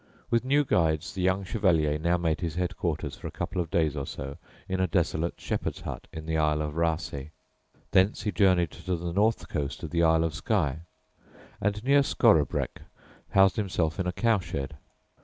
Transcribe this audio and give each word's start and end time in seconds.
With 0.31 0.43
new 0.43 0.65
guides 0.65 1.13
the 1.13 1.21
young 1.21 1.43
Chevalier 1.43 1.99
now 1.99 2.17
made 2.17 2.41
his 2.41 2.55
headquarters 2.55 3.15
for 3.15 3.27
a 3.27 3.31
couple 3.37 3.61
of 3.61 3.69
days 3.69 3.95
or 3.95 4.07
so 4.07 4.37
in 4.67 4.79
a 4.79 4.87
desolate 4.87 5.39
shepherd's 5.39 5.81
hut 5.81 6.07
in 6.11 6.25
the 6.25 6.39
Isle 6.39 6.63
of 6.63 6.73
Raasay; 6.73 7.29
thence 7.91 8.23
he 8.23 8.31
journeyed 8.31 8.71
to 8.71 8.95
the 8.95 9.13
north 9.13 9.47
coast 9.47 9.83
of 9.83 9.91
the 9.91 10.01
Isle 10.01 10.23
of 10.23 10.33
Skye, 10.33 10.79
and 11.61 11.83
near 11.83 12.01
Scorobreck 12.01 12.81
housed 13.33 13.57
himself 13.57 13.99
in 13.99 14.07
a 14.07 14.11
cow 14.11 14.39
shed. 14.39 14.75